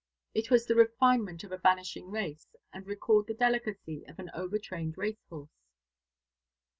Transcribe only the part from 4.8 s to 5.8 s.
racehorse.